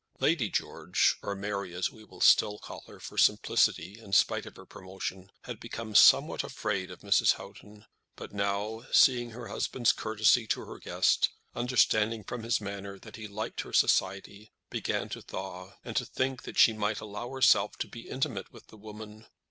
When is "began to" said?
14.71-15.21